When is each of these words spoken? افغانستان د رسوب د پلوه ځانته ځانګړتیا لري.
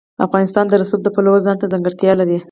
افغانستان 0.27 0.65
د 0.67 0.73
رسوب 0.81 1.01
د 1.03 1.07
پلوه 1.15 1.39
ځانته 1.45 1.65
ځانګړتیا 1.73 2.13
لري. 2.19 2.37